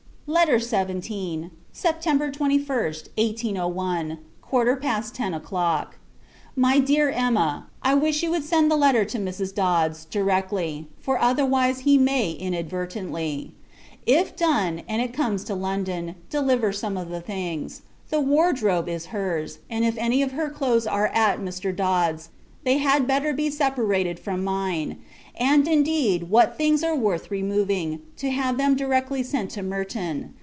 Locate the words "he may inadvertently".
11.79-13.51